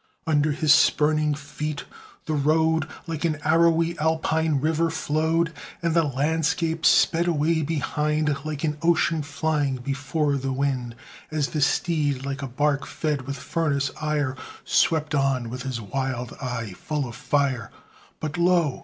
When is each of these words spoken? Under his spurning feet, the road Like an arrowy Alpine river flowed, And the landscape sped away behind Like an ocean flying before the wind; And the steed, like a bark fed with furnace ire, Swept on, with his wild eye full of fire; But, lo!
Under 0.25 0.51
his 0.51 0.73
spurning 0.73 1.35
feet, 1.35 1.85
the 2.25 2.33
road 2.33 2.87
Like 3.05 3.23
an 3.23 3.37
arrowy 3.43 3.95
Alpine 3.99 4.55
river 4.59 4.89
flowed, 4.89 5.53
And 5.83 5.93
the 5.93 6.05
landscape 6.05 6.87
sped 6.87 7.27
away 7.27 7.61
behind 7.61 8.35
Like 8.43 8.63
an 8.63 8.79
ocean 8.81 9.21
flying 9.21 9.75
before 9.75 10.37
the 10.37 10.51
wind; 10.51 10.95
And 11.29 11.43
the 11.43 11.61
steed, 11.61 12.25
like 12.25 12.41
a 12.41 12.47
bark 12.47 12.87
fed 12.87 13.27
with 13.27 13.37
furnace 13.37 13.91
ire, 14.01 14.35
Swept 14.65 15.13
on, 15.13 15.51
with 15.51 15.61
his 15.61 15.79
wild 15.79 16.33
eye 16.41 16.73
full 16.75 17.07
of 17.07 17.15
fire; 17.15 17.69
But, 18.19 18.39
lo! 18.39 18.79